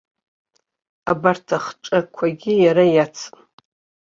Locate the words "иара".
2.65-2.85